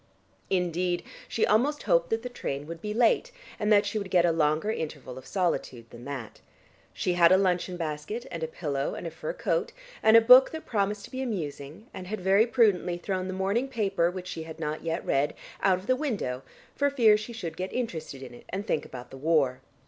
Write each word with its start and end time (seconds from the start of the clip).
Indeed, 0.49 1.03
she 1.27 1.45
almost 1.45 1.83
hoped 1.83 2.09
that 2.09 2.23
the 2.23 2.27
train 2.27 2.65
would 2.65 2.81
be 2.81 2.91
late, 2.91 3.31
and 3.59 3.71
that 3.71 3.85
she 3.85 3.99
would 3.99 4.05
then 4.07 4.23
get 4.23 4.25
a 4.25 4.31
longer 4.31 4.71
interval 4.71 5.15
of 5.15 5.27
solitude 5.27 5.87
than 5.91 6.05
that. 6.05 6.41
She 6.91 7.13
had 7.13 7.31
a 7.31 7.37
luncheon 7.37 7.77
basket, 7.77 8.25
and 8.31 8.41
a 8.41 8.47
pillow, 8.47 8.95
and 8.95 9.05
a 9.05 9.11
fur 9.11 9.33
coat, 9.33 9.73
and 10.01 10.17
a 10.17 10.21
book 10.21 10.49
that 10.49 10.65
promised 10.65 11.05
to 11.05 11.11
be 11.11 11.21
amusing, 11.21 11.85
and 11.93 12.07
had 12.07 12.19
very 12.19 12.47
prudently 12.47 12.97
thrown 12.97 13.27
the 13.27 13.35
morning 13.35 13.67
paper, 13.67 14.09
which 14.09 14.25
she 14.25 14.41
had 14.41 14.59
not 14.59 14.81
yet 14.81 15.05
read, 15.05 15.35
out 15.61 15.77
of 15.77 15.85
the 15.85 15.95
window, 15.95 16.41
for 16.75 16.89
fear 16.89 17.15
she 17.15 17.31
should 17.31 17.55
get 17.55 17.71
interested 17.71 18.23
in 18.23 18.33
it 18.33 18.45
and 18.49 18.65
think 18.65 18.85
about 18.87 19.11
the 19.11 19.17
war. 19.17 19.61